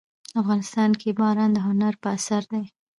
[0.41, 2.67] افغانستان کې باران د هنر په اثار کې دي.